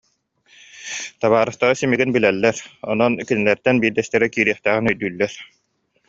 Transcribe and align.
Табаарыстара 1.21 1.73
симигин 1.79 2.09
билэллэр, 2.15 2.57
онон 2.91 3.13
кинилэртэн 3.27 3.75
биирдэстэрэ 3.81 4.27
киириэхтээҕин 4.33 4.89
өйдүүллэр 4.91 5.31